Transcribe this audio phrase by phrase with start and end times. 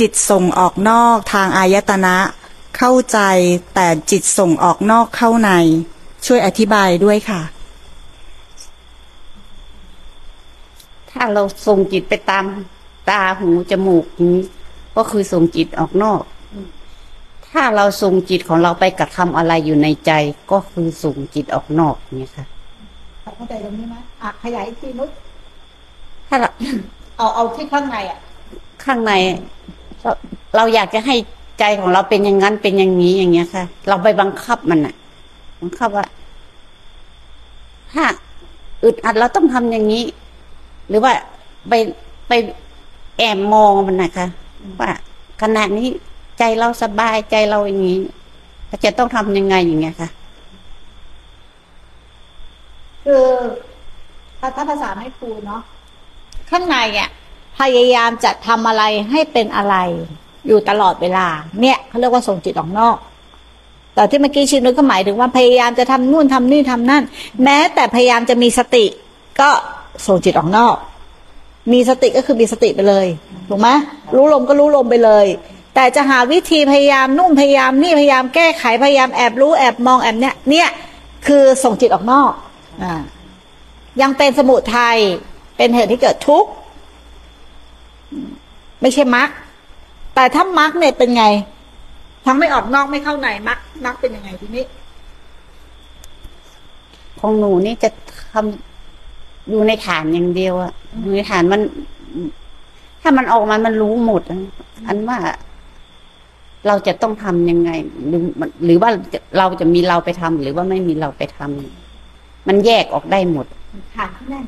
[0.00, 2.16] จิตส่งออกนอกทางอายตนะ
[2.76, 3.18] เข้าใจ
[3.74, 5.50] แต่จิตส่งออกนอกเข้าใน
[6.26, 7.42] ช่วยอธิบายด้วยค่ะ
[11.10, 12.44] ถ้าเราส่งจิตไปตาม
[13.08, 14.44] ตาหูจมูกอย่างนี้
[14.96, 16.22] ก็คือส่งจิตออกนอก
[17.48, 20.12] ถ้าเราส่งจิตของเราไปกระทำอะไรอยู่ในใจ
[20.50, 22.44] ก็คือส่งจิตออกนอกอย่างนี้ค่ะ
[23.36, 25.10] เข้าใจตรงนี้ไหมอะขยายอีกทีนุช
[26.28, 26.48] ถ้าเรา
[27.16, 28.18] เอาเอาที่ข้างในอะ
[28.84, 29.12] ข้างใน
[30.56, 31.16] เราอยากจะให้
[31.58, 34.94] ใจของเราเป็นอย่างนั้นเป็นอย่างนี้อย่างเงี้ยค่ะ เราไปบังคับมันอะ
[35.60, 36.06] บังคับว่า
[37.92, 38.04] ถ้า
[38.84, 40.04] อึดอัดเราต้องทำอย่างนี้
[40.88, 41.12] หรือว่า
[41.68, 41.72] ไป
[42.28, 42.32] ไป
[43.18, 44.26] แอบมองมันนะคะ
[44.80, 44.90] ว่า
[45.42, 45.88] ขณะนี้
[46.38, 47.98] ใจเราสบายใจเราอย่างนี้
[48.84, 50.08] จะต้องทำยังไงอย่างเงี้ยค่ะ
[53.04, 53.24] คือ
[54.38, 55.62] ถ้าถ้าภาษาไม่ครูเนาะ
[56.50, 57.10] ข้างในอะ
[57.60, 59.76] พยายามจะทำอะไรให้เป็นอะไร
[60.46, 61.26] อยู่ตลอดเวลา
[61.60, 62.96] เนี่ยเขาเรียกว่าส่งจิตออกนอก
[63.94, 67.02] แต่ที่เมื่อกี้ชินุก็หมายถึงว่าพยายามจะทำนู่นทำนี่ทำนั่น
[67.44, 68.84] แม้แต่พยายามจะมีสติ
[69.40, 69.50] ก็
[70.06, 70.76] ส่งจิตออกนอก
[71.72, 73.06] มีสติก็คือมีสติไปเลย
[73.48, 73.68] ถูกไหม
[74.14, 75.26] รู้ลมก็รู้ลมไปเลย
[75.74, 80.68] แต่จะหาวิธีพยายามนุ่มพยายามนี่พยายามแก้ไขพยายามแอบรู้แอบมองแอบเนี่ย เนี่ย
[81.26, 82.32] คือส่งจิตออกนอก
[82.82, 82.94] อ่า
[84.00, 84.98] ยังเป็นสมุทัย
[85.56, 86.50] เป็นเหตุที่เกิดทุกข์
[88.80, 89.28] ไม่ใช่มรรค
[90.14, 91.24] แต่ถ้ามรรคเนี่ยเป็นไง
[92.24, 94.64] ทั้งไม่ออกนอกไม่เข้าในมรรคมรรคเป็นยังไงทีนี้
[97.20, 97.90] ของหนูนี่จะ
[98.32, 101.60] ทำอยู่ในฐานอย่างเดียวอะอยู่ในฐานมัน
[103.02, 104.40] ถ้ามันออกมามันรู้หมดอะ
[104.86, 105.18] อันว่า
[106.66, 107.70] เราจะต้องทำยังไง
[108.08, 108.90] หรือมันหรือว่า
[109.38, 113.46] เราจะมีเราไปทำหรือว่าไม่มีเราไปทำมันแยกออกได้หมด
[113.96, 114.46] ฐานที่แน่น